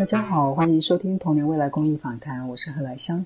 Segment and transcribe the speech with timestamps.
[0.00, 3.22] 大家好，欢迎收听童年未来公益访谈，我是何来香。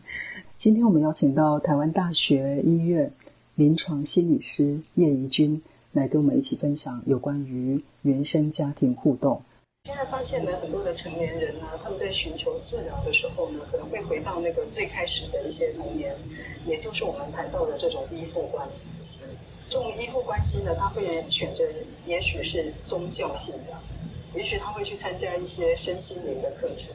[0.57, 3.09] 今天我们邀请到台湾大学医院
[3.55, 9.41] 临床心理师叶怡君来跟我们一起分享有关于原生家庭互动。
[9.85, 16.13] 现在发现呢，很多的成年人呢，他们在寻求治疗的时候呢，可能会回到那个最开始的一些童年，
[16.67, 19.23] 也就是我们谈到的这种依附关系。
[19.69, 21.63] 这种依附关系呢，他会选择，
[22.05, 23.81] 也许是宗教信仰，
[24.37, 26.91] 也许他会去参加一些身心灵的课程。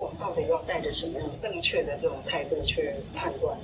[0.00, 3.56] 我到底要带着什么样正确的这种态度去判断，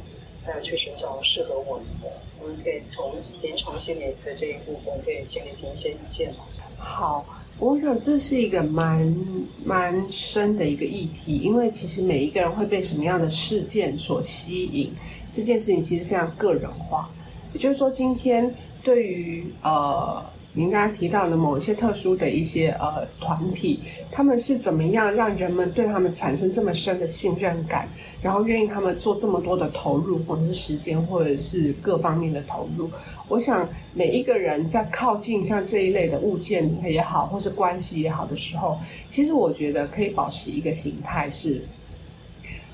[0.44, 2.10] 还有去寻找适合我们的？
[2.40, 3.12] 我们可以从
[3.42, 6.44] 临床心理的这一部分，可以请你提一些意见吗？
[6.76, 7.24] 好，
[7.58, 9.16] 我想这是一个蛮
[9.64, 14.92] 蛮深的一个议题，因为其实每一个人会被什么样的事件所吸引，
[15.32, 17.10] 这件事情其实非常个人化。
[17.52, 20.24] 也就是说，今天对于呃。
[20.54, 27.86] 您刚才提到的某一些特殊的一些呃团体，他们是怎么样让人们对他们产生这么深的信任感，
[28.22, 32.90] 然后愿意他们做这么多的投入，或者是时间，或者是各方面的投入？
[33.28, 41.62] 我想每一个人在靠近像这一类的物件也好，或是关系也好的时候，其实我觉得可以保持一个形态，是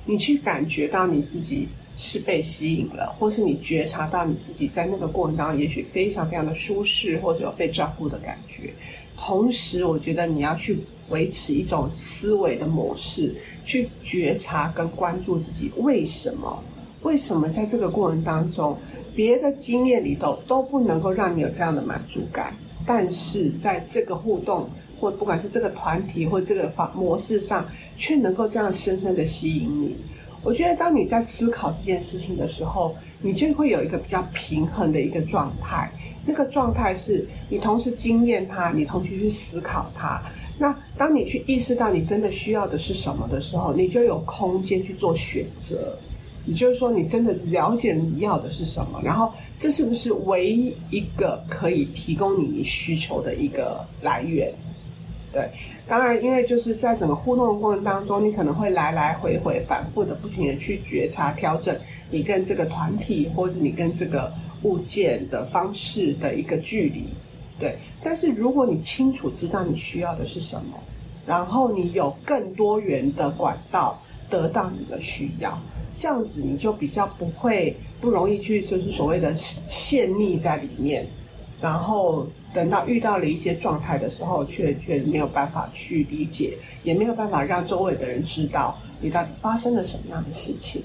[0.07, 1.69] 你去感觉到你自己。
[1.97, 8.73] 是被吸引了，或是你觉察到你自己在那个过程当中，也许非常非常的舒适，或者有被照顾的感觉。
[9.17, 10.79] 同时，我觉得你要去
[11.11, 16.63] 维持一种思维的模式，去觉察跟关注自己为什么？
[17.03, 18.77] 为什么在这个过程当中，
[19.15, 22.53] 别的经验里头都不能够让你有这样的满足感，
[22.85, 29.97] 但是在这个互动或不管是这个团体或这个方模式上，却能够这样深深的吸引你？
[30.45, 35.91] 我觉得，当你在思考这件事情的时候，你就会有一个比较平衡的一个状态。
[36.27, 40.23] 那个状态是你同时经验它，你同时去思考它。
[40.59, 45.99] 那当你去意识到你真的需要的是什么的时候，你就有空间去做选择。
[46.47, 54.53] 也就是说，你真的了解你要的是什么，然后这是不是唯一一个可以提供你需求的一个来源？
[55.35, 55.51] 对，
[55.89, 61.77] 当然，因为就是在整个互动的过程当中，你可能会来来回回、反复的、不停的去觉察、调整
[62.09, 67.09] 你跟这个团体或者你跟这个物件的方式的一个距离。
[67.59, 70.79] 对，但是如果你清楚知道你需要的是什么，
[71.27, 74.01] 然后你有更多元的管道
[74.31, 75.59] 得到你的需要，
[75.97, 81.05] 这样子你就比较不会不容易去就是所谓的陷溺在里面，
[81.61, 82.25] 然后。
[82.55, 90.81] 等到遇到了一些状态的时候，却却没有办法去理解，也没有办法让周围的人知道你到底发生了什么样的事情。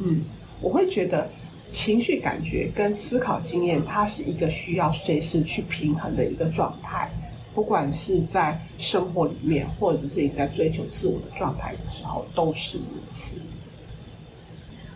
[0.00, 0.24] 嗯，
[0.60, 1.30] 我会觉得
[1.68, 7.08] 情绪感觉跟思考经验，它是一个需要随时去平衡的一个状态，
[7.54, 13.36] 不管是在生活里面，或者是你在追求自我的状态的时候，都是如此。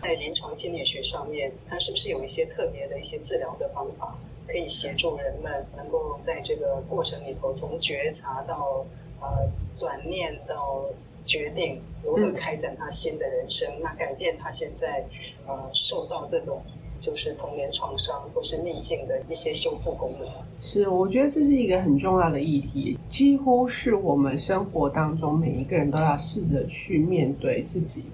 [0.01, 4.15] 在临床心理学上面，它是不是有一些特别的一些治疗的方法？
[4.47, 8.85] 可以协助人们能够在这个过程里头，从觉察到
[9.19, 9.27] 呃
[9.73, 10.85] 转念到
[11.25, 15.03] 决定，如何开展他新的人生，那改变他现在
[15.47, 16.61] 呃受到这种
[16.99, 20.27] 就是童年创伤或是逆境的一些修复功能。
[20.59, 28.05] 是，我觉得这是一个很重要的议题，几乎是我们生活当中每一个人都要试着去面对自己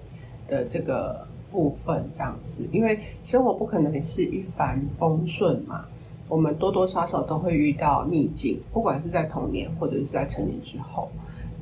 [0.48, 5.86] 的这个部分，这样子，因为生活不可能是一帆风顺嘛。
[6.28, 11.08] 我们多多少少都会遇到逆境，不管是在童年或者是在成年之后，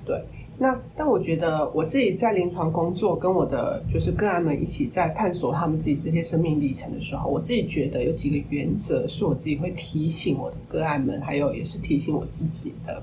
[0.04, 0.22] 对。
[0.62, 13.02] 那但我觉得我自己在临床工作，跟我的就是个案们一起在探索他们自己这些生命历程的时候，我自己觉得有几个原则是我自己会提醒我的个案们，还有也是提醒我自己的。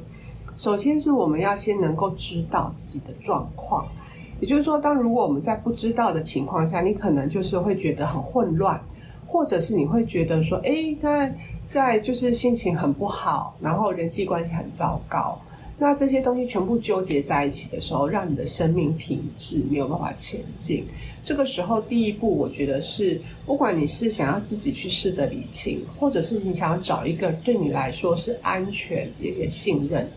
[0.56, 3.88] 首先是我们要先能够知道自己的状况，
[4.40, 8.80] 也就是说，当如果我们在不知道的情况下，你可能就是会觉得很混乱。
[9.28, 11.30] 或者是你会觉得说，哎，他
[11.66, 15.38] 在就是心情很不好，然后人际关系很糟糕，
[15.78, 20.88] 那这些东西全部纠结在一起的时候，让你的生命停滞，没有办法前进。
[21.24, 30.10] 这个时候，第一步，我觉得是，不管你是想要自己去试着理清，或者是你想要找一个对你来说是安全、也也信任，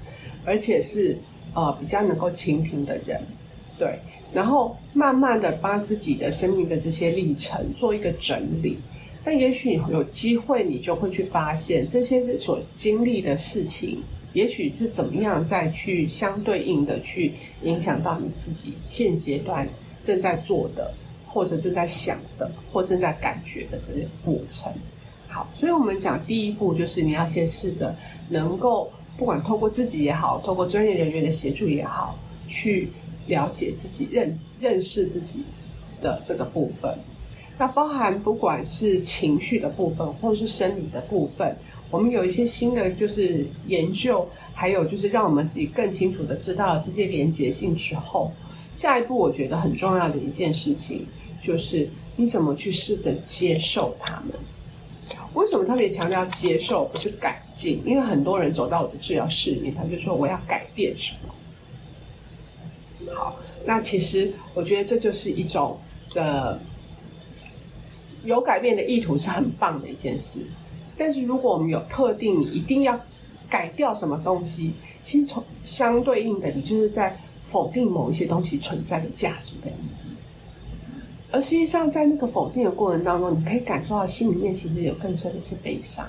[0.44, 1.18] 而且是
[1.52, 3.20] 呃比较能够倾听的人，
[3.76, 3.98] 对，
[4.32, 8.78] 然后慢慢的把自己的生命的这些历程做一个整理。
[9.24, 14.02] 但也许你有机会，你就会去发现这些所经历的事情，
[14.32, 17.32] 也许是怎么样再去相对应的去
[17.62, 19.68] 影响到你自己现阶段
[20.02, 20.92] 正在做的，
[21.26, 24.72] 或者是在想的，或正在感觉的这些过程。
[25.28, 27.94] 好，所以我们讲第一步就是你要先试着
[28.28, 32.18] 能够，不管透过自己也好，透过专业人员的协助也好，
[32.48, 32.88] 去
[33.26, 35.44] 了解自己、认认识自己
[36.00, 36.98] 的这个部分。
[37.60, 41.54] 那包含不管是情绪的部分，或者是生理的部分，
[41.90, 48.32] 我们有一些新的就是研究，还有就是让我们自己更清楚的知道这些连结性之后，
[48.72, 51.06] 下一步我觉得很重要的一件事情，
[51.38, 51.86] 就是
[52.16, 54.30] 你怎么去试着接受他们。
[55.34, 57.82] 为什么特别强调接受，不是改进？
[57.84, 63.14] 因为很多人走到我的治疗室里面，他就说我要改变什么。
[63.14, 63.36] 好，
[63.66, 65.78] 那其实我觉得这就是一种
[66.14, 66.58] 的
[68.24, 70.40] 有改变的意图，是很棒的一件事。
[70.96, 72.98] 但是如果我们有特定，你一定要
[73.48, 74.72] 改掉什么东西，
[75.02, 80.14] 其实从相对应的，你就是在否定某一些东西存在的价值的意义。
[81.32, 86.04] 而实际上，在那个否定的过程当中，你可以感受到心里面其实有更深的是悲伤，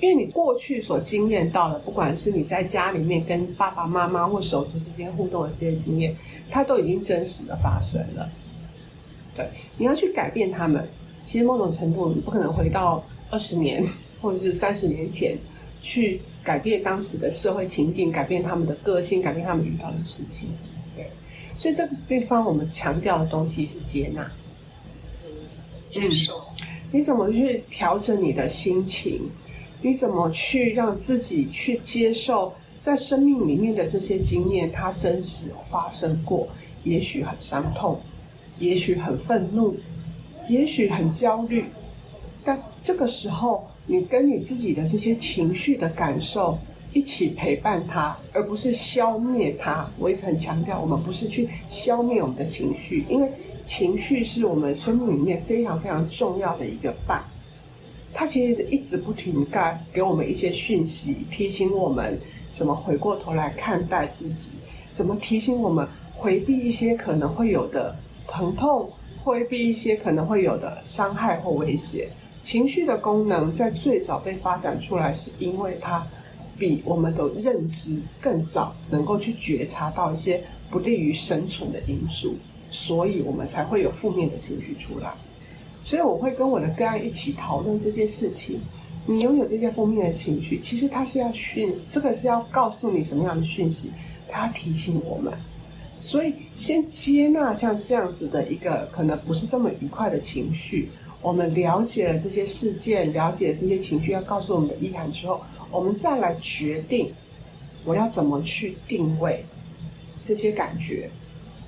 [0.00, 6.16] 因为你过去所经验到的，不管是你在家里面跟爸爸妈妈或手足之间互动的这些经验，
[6.50, 8.28] 它都已经真实的发生了。
[9.36, 9.46] 对，
[9.76, 10.86] 你要去改变他们，
[11.24, 13.84] 其实某种程度你不可能回到二十年
[14.20, 15.36] 或者是三十年前
[15.82, 20.48] 去改变当时的社会情境，改变他们的个性，改变他们遇到的事情。
[20.94, 21.06] 对
[21.58, 24.30] 所以这个地方我们强调的东西是接纳，
[25.88, 26.42] 接受。
[26.92, 29.20] 你怎么去调整你的心情？
[29.82, 34.70] 你怎么去让自己去接受在生命里面的这些经验？
[34.72, 36.48] 它真实发生过，
[36.84, 38.00] 也许很伤痛，
[38.58, 39.76] 也许很愤怒，
[40.48, 41.64] 也许很焦虑。
[42.44, 46.58] 但这个时候，你跟你自己的这些情绪的感受。
[46.92, 49.86] 一起陪伴他，而不是消灭他。
[49.98, 53.30] 我一直很强调，我们不是去消灭我们的情绪，因为
[53.66, 57.22] 情绪是我们生命里面非常非常重要的一个伴。
[58.14, 62.18] 它其实一直不停干给我们一些讯息，提醒我们
[62.54, 64.52] 怎么回过头来看待自己，
[64.90, 67.94] 怎么提醒我们回避一些可能会有的
[68.26, 68.90] 疼痛，
[69.22, 72.08] 回避一些可能会有的伤害或威胁。
[72.42, 76.06] 情绪的功能在最早被发展出来，是因为它。
[76.58, 82.34] 比我们的认知更早，能够去觉察到一些不利于生存的因素，
[82.70, 85.12] 所以我们才会有负面的情绪出来。
[85.84, 88.58] 所以我会跟我的个案一起讨论这件事情。
[89.04, 93.92] 你拥有这些负面的情绪，其实它是要讯，这个是要告诉你什么样的讯息？
[94.26, 95.34] 它提醒我们。
[95.98, 100.90] 所以先接纳像这样子的一个可能不是这么愉快的情绪。
[101.22, 105.40] 我们了解了这些事件，了解这些情绪要告诉我们的意涵之后。
[105.68, 107.12] 我们再来决定，
[107.84, 109.44] 我要怎么去定位
[110.22, 111.10] 这些感觉，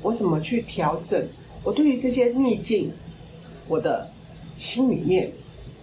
[0.01, 1.29] 我怎么去调整
[1.65, 2.93] 我对于这些逆境，
[3.67, 4.09] 我的
[4.55, 5.33] 心里面，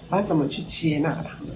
[0.09, 1.53] 我要怎么去接纳他们？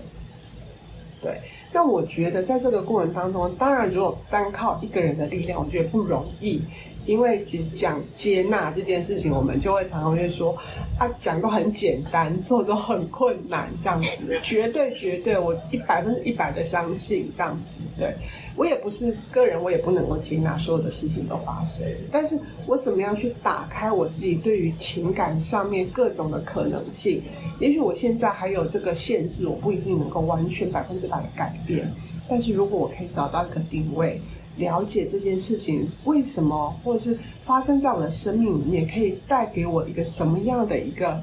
[1.21, 1.39] 对，
[1.71, 6.62] 那我觉得在这个过程当中，当然如果单靠一个人的力量，我觉得不容易。
[7.09, 10.56] 因为其实讲接纳这件事情，我们就会常常会说，
[11.00, 14.09] 啊，讲都很简单，做都很困难，这样子，
[14.44, 17.81] 绝对绝对，我一百分之一百的相信这样子。
[17.97, 18.13] 对
[18.56, 27.23] 我也不是个人，我也不能够接纳所有的事情都发生，但是我怎么样去打开我自己对于情感上面各种的可能性？
[27.59, 31.92] 也许我现在还有这个限制，我不一定能够完全百分之百的改变，
[32.30, 34.21] 但是如果我可以找到一个定位。
[34.59, 41.19] 了解这件事情为什么，或者是发生在我的生命里面，可以带给我一个什么样的一个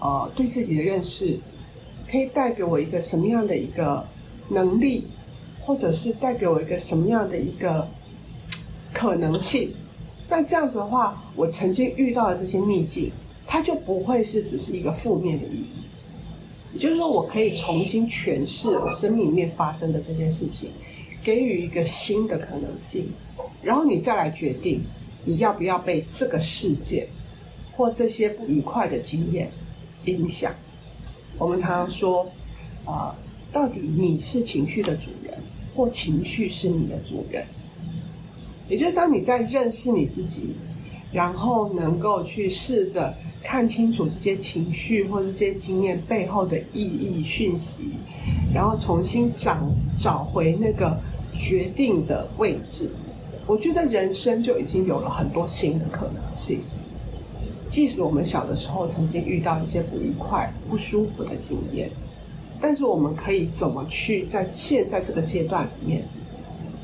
[0.00, 1.38] 呃对自己的认识，
[2.10, 4.04] 可以带给我一个什么样的一个
[4.48, 5.06] 能力，
[5.60, 7.88] 或者是带给我一个什么样的一个
[8.92, 9.72] 可能性？
[10.28, 13.10] 那这样子的话，我曾经遇到的这些逆境，
[13.46, 15.66] 它就不会是只是一个负面的意义。
[16.72, 20.70] 也就是说，我可以重新诠释我生命里面发生的这件事情。
[21.22, 23.08] 给予一个新的可能性，
[23.62, 24.82] 然后你再来决定
[25.24, 27.06] 你要不要被这个世界
[27.72, 29.50] 或这些不愉快的经验
[30.06, 30.54] 影响。
[31.36, 32.30] 我们常常说，
[32.86, 33.14] 啊，
[33.52, 35.34] 到底你是情绪的主人，
[35.74, 37.44] 或情绪是你的主人？
[38.68, 40.54] 也就是当你在认识你自己，
[41.12, 47.90] 然后能够去试着看清楚这些情绪或者这些经验背后的意义讯息，
[48.54, 49.58] 然后重新找
[49.98, 50.98] 找回那个。
[51.36, 52.90] 决定的位置，
[53.46, 56.60] 我觉得人生就已经有了很多新的可能性。
[57.68, 61.88] 即使我们小的时候曾经遇到一些不愉快、不舒服的经验，
[62.60, 66.02] 但是我们可以怎么去在现在这个阶段里面，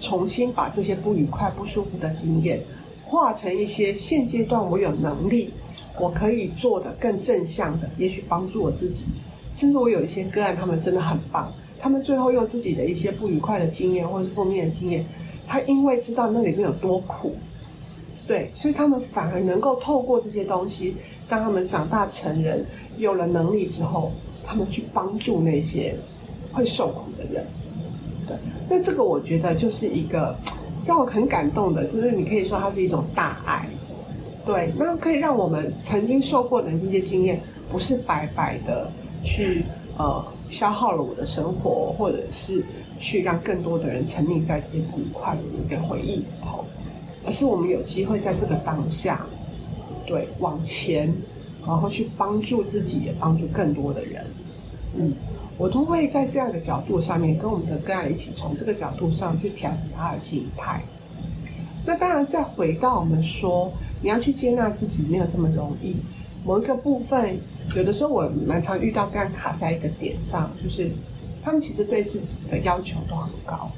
[0.00, 2.60] 重新把这些不愉快、不舒服的经验，
[3.04, 5.50] 化成一些现阶段我有能力，
[5.98, 9.04] 我可以做的更正向的，也许帮助我自己，
[9.52, 11.52] 甚至我有一些个案，他们真的很棒。
[11.78, 15.04] 他们最后用自己的一些不愉快的经验或者是负面的经验，
[15.46, 17.36] 他因为知道那里面有多苦，
[18.26, 20.96] 对，所以他们反而能够透过这些东西，
[21.28, 22.64] 当他们长大成人，
[22.96, 24.12] 有了能力之后，
[24.44, 25.94] 他们去帮助那些
[26.52, 27.44] 会受苦的人。
[28.26, 28.36] 对，
[28.68, 30.36] 那这个我觉得就是一个
[30.86, 33.66] 让我很感动的，就是你可以说它是一种大爱。
[34.44, 37.40] 对，那可以让我们曾经受过的这些经验，
[37.70, 38.90] 不是白白的
[39.22, 39.64] 去
[39.96, 42.64] 呃消耗了我的生活，或者是
[42.98, 45.36] 去让更多的人沉溺在这些不愉快
[45.68, 46.64] 的回忆里头，
[47.24, 49.26] 而是我们有机会在这个当下，
[50.06, 51.12] 对往前，
[51.66, 54.24] 然后去帮助自己，也帮助更多的人。
[54.96, 55.12] 嗯，
[55.58, 60.82] 我都会在这样的角度上面，跟我们的个案一起从这个角度上去调整他的心态。
[61.84, 63.72] 那当然，再回到我们说。
[64.02, 65.96] 你要去接纳自己，没有这么容易。
[66.46, 67.36] 某一个部分，
[67.74, 70.88] 有的时候我蛮常遇到，刚卡在一个点上，就是
[71.42, 73.68] 他们其实对自己的要求都很高。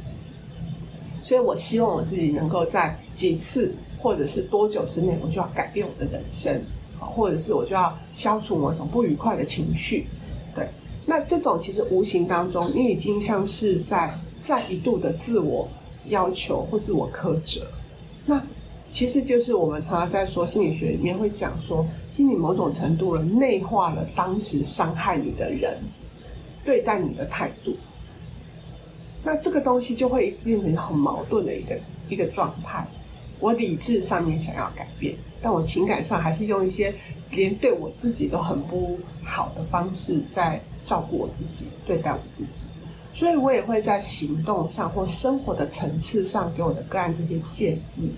[1.23, 6.61] 所以我希望我自己能够在几次或者是多久之内，我就要改变我的人生，
[7.01, 10.07] 或者是我就要消除某种不愉快的情绪。
[10.55, 10.69] 对，
[11.07, 15.67] 那这种其实无形当中，你已经像是在再一度的自我
[16.09, 17.67] 要求或自我苛责。
[18.27, 18.43] 那
[18.91, 21.85] 其实就是我们常常在说心理学里面会讲说，
[22.19, 25.79] 心理某种程度了内化了当时伤害你的人
[26.65, 27.77] 对待你的态度，
[29.23, 32.85] 那这个东西就会变成很矛盾的一个一个状态。
[33.39, 36.93] 我理智上面想要改变，但我情感上还是用一些
[37.31, 42.65] 连对我自己都很不好的方式在照顾我自己，对待我自己。
[43.15, 48.11] 所以我也会在行动上或生活的层次上给我的个案这些建议。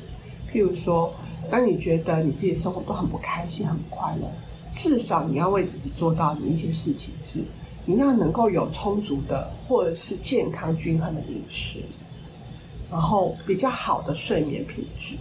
[0.50, 1.12] 譬如说，
[1.50, 4.30] 当你觉得你自己的生活都很不开心、很不快乐，
[4.72, 7.42] 至少你要为自己做到的一些事情是，
[7.84, 11.80] 你要能够有充足的或者是健康均衡的饮食，
[12.90, 15.16] 然后比较好的睡眠品质，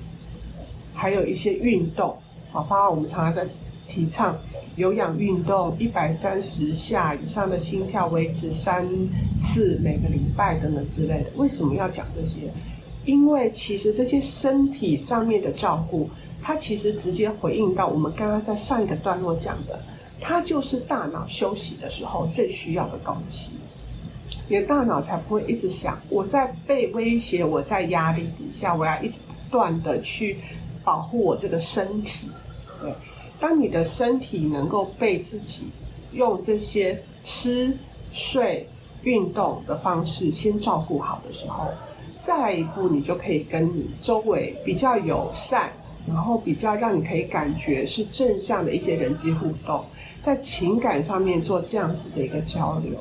[0.94, 2.16] 还有一些运动，
[2.52, 3.50] 好，包括我们常常在
[3.88, 4.38] 提倡
[4.76, 8.88] 有氧运动，一百三十下以上的心跳维持三
[9.42, 11.32] 次每个礼拜等等之类的。
[11.38, 12.42] 为什么要讲这些？
[13.10, 16.08] 因为其实这些身体上面的照顾，
[16.44, 19.82] 它其实直接回应到我们刚刚在上一个段落讲的，
[20.22, 23.54] 它就是大脑休息的时候最需要的东西。
[24.48, 30.38] 你的大脑才不会一直想，我在被威胁，我在压力底下，我要一直不断的去
[30.84, 32.28] 保护我这个身体。
[32.80, 32.94] 对，
[33.40, 35.64] 当你的身体能够被自己
[36.14, 37.76] 用这些吃、
[38.12, 38.70] 睡、
[39.02, 41.70] 运动的方式先照顾好的时候。
[42.20, 45.72] 再一步，你就可以跟你周围比较友善，
[46.06, 49.84] 然后比较让你可以感觉是正向的一些人际互动，
[50.20, 52.94] 在情感上面做这样子的一个交流。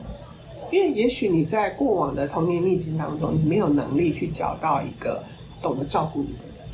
[0.70, 5.22] 因为也许你在过往的童年逆境当中，你没有能力去找到一个
[5.60, 6.66] 懂得照顾你的人，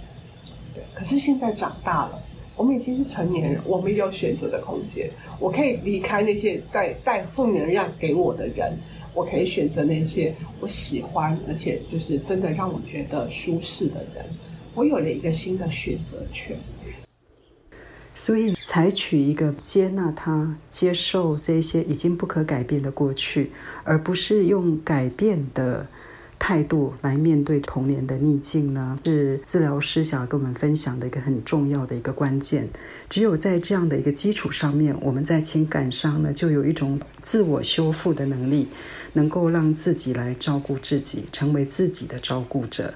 [0.75, 0.83] 对。
[0.93, 2.23] 可是现在长大了，
[2.57, 5.09] 我们已经是成年人，我们有选择的空间，
[5.39, 8.77] 我可以离开那些带带负能量给我的人。
[9.15, 14.25] 我可以选择那些我喜欢，而且就是真的让我觉得舒适的人。
[14.75, 16.57] 我有了一个新的选择权，
[18.15, 23.53] 所以采取一个接纳他、接受这些已经不可改变的过去，
[23.85, 25.87] 而不是用改变的。
[26.37, 32.69] 态度来面对童年的逆境呢，是治疗师想要跟我们分享的一个很重要的一个关键。
[33.09, 38.69] 只有在这样的一个基础上面，我们在情感上呢，就有一种自我修复的能力，
[39.15, 42.95] 能够让自己来照顾自己，成为自己的照顾者。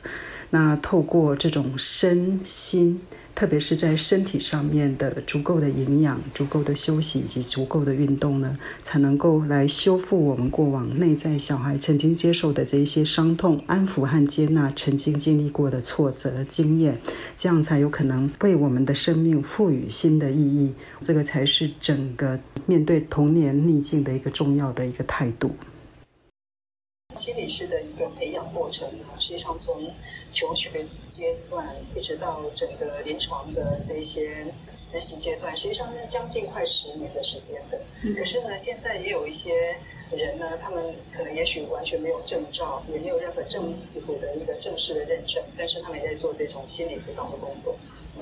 [0.51, 3.01] 那透过这种身心。
[3.35, 17.01] 特别是在身体上面的足够的营养、足够的休息以及足够的运动呢，才能够来修复我们过往内在小孩曾经接受的这一些伤痛，安抚和接纳曾经经历过的挫折经验，
[17.37, 20.75] 这样才有可能为我们的生命赋予新的意义。
[21.01, 25.53] 这个才是整个面对童年逆境的一个重要的一个态度。
[27.19, 29.91] 心理师的一个培养过程呢，实际上从
[30.31, 30.71] 求学
[31.11, 34.47] 阶段一直到整个临床的这些
[34.77, 37.81] 实习阶段，实际上是将近快十年的时间的。
[38.17, 39.77] 可是呢，现在也有一些
[40.13, 47.75] 人呢，他们可能也许完全没有证照，也没有任何政府的一个正式的认证，但是他们也在做这种心理辅导的工作。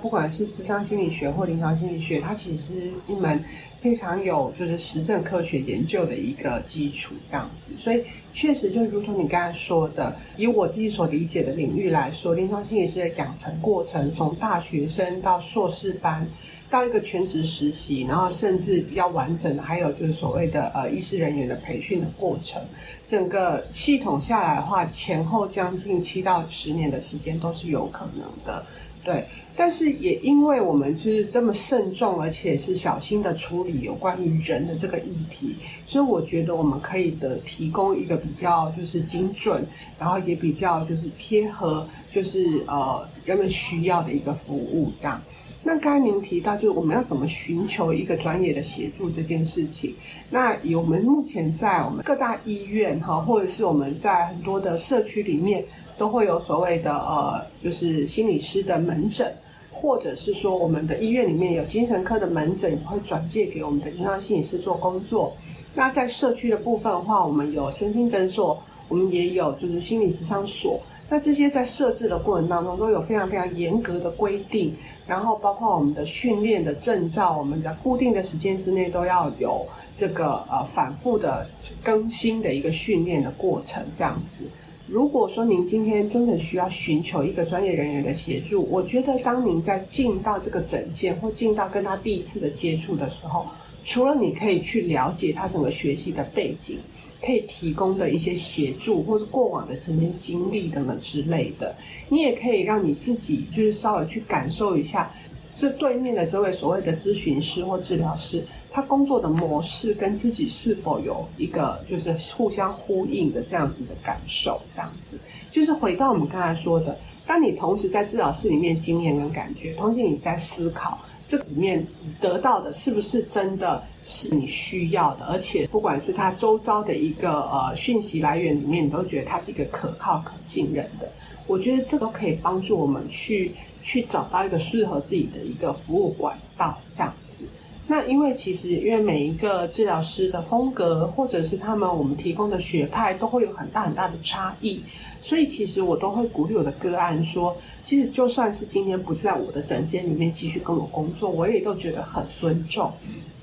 [0.07, 3.43] 不管是智商心理学或临床心理学，它其实是一门
[3.81, 7.77] 非常有就是实证科学研究的一个基础，这样子。
[7.77, 16.25] 所以确实就如同你刚才说的，以我自己所理解的领域来说，临床心理师的养成过程，从大学生到硕士班，
[16.71, 22.63] 到一个全职实习，然后甚至比较完整的，还有就是所谓的呃医师人员的培训的过程，
[23.05, 28.65] 整个系统下来的话，前后将近七到十年的时间都是有可能的。
[29.07, 35.55] 对，但是也因为我们就是这么慎重，而且是小心的处理有关于人的这个议题，
[35.87, 39.65] 所以我觉得我们可以的提供一个比较就是精准，
[39.97, 45.23] 然后也比较就是贴合，就是呃人们需要的一个服务这样。
[45.63, 49.95] 那刚才您提到，就是我们要怎么寻求一个专业的协助这件事情。
[50.31, 55.65] 那我们目前在我们各大医院哈，或者是我们在很多的社区里面，
[55.99, 59.35] 都会有所谓的呃，就是心理师的门诊，
[59.71, 65.35] 或者是说我们的医院里面有精神科的门诊，也会转介给我们的临床心理师做工作。
[65.75, 70.81] 那在社区的部分的话，我们有身心诊所，我们也有就是心理咨商所。
[71.09, 74.75] 那这些在设置的过程当中都有非常非常严格的规定，
[75.07, 79.65] 然后包括我们的训练的证照，我们的固定的时间之内都要有
[79.97, 81.47] 这个呃反复的
[81.83, 84.45] 更新的一个训练的过程，这样子。
[84.89, 93.47] 如果说您今天真的需要寻求一个专业人员的协助，我觉得当您在进到这个诊间或进到跟他第一次的接触的时候，
[93.83, 96.79] 除了你可以去了解他整个学习的背景。
[97.19, 101.75] 可以提供的一些协助，或者过往的曾经经历等等之类的，
[102.11, 105.11] 你也可以让你自己就是稍微去感受一下，
[105.59, 115.19] 这对面的这位所谓的咨询师或治疗师，他工作的模式跟自己是否有一个就是互相呼应的这样子的感受，这样子
[115.51, 116.97] 就是回到我们刚才说的，
[117.27, 120.99] 当你同时在治疗室里面经验跟感觉，同时你在思考。
[121.29, 121.85] 这里面
[122.21, 125.25] 得到的是不是真的是你需要的？
[125.25, 131.11] 而且不管是他周遭的一个呃讯息来源里面，你都觉得他是一个可靠、可信任的。
[131.47, 137.45] 我觉得这都可以帮助我们去去找到一个适合自己的一个服务管道，这样子。
[137.89, 144.83] 那因为其实因为每一个治疗师的风格，或者是他们我们提供的学派都会有很大很大的差异，
[145.23, 152.93] 所以其实我都会鼓励我的个案说，其实就算是今天不在我的诊间里面继续跟我工作，我也都觉得很尊重，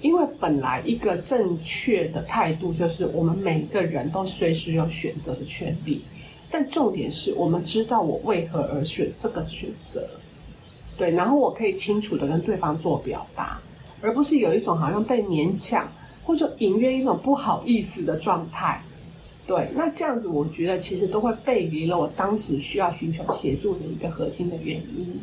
[0.01, 6.01] 因为本来一个正确的态度就是我们每个人都随时有选择的权利，
[6.53, 10.07] 但重点是我们知道我为何而选这个选择，
[10.95, 13.59] 对，然后我可以清楚的跟对方做表达。
[14.03, 15.89] 而不是有一种好像被勉强，
[16.23, 18.79] 或者隐约一种不好意思的状态，
[19.47, 25.19] 对，那这样子我觉得其实都会背离了我当时需要寻求协助的一个核心的原因。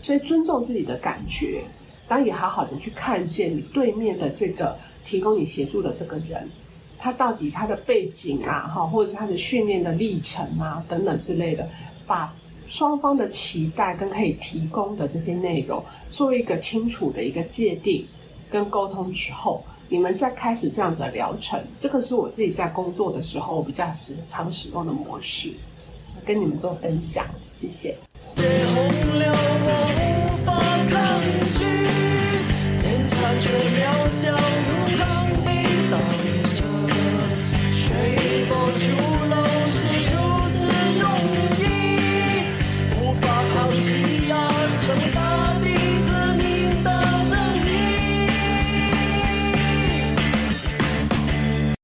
[0.00, 1.62] 所以尊重自己的感觉，
[2.08, 6.48] 当然也好好的去看见你对面的这个提供你协助的这个人，
[7.00, 11.68] 他到底他的背景啊，哈，或者是他的训练的历程啊等等之类的，
[12.06, 12.32] 把。
[12.66, 18.06] 双方的期待跟可以提供的这些内容，做一个清楚的一个界定
[18.48, 21.60] 跟沟通之后，你们再开始这样子的疗程。
[21.80, 25.52] 这个是我自己在工作的时候我比较时常使用的模式，
[26.24, 27.26] 跟你们做分享。
[27.52, 27.96] 谢谢。
[28.36, 29.39] 红了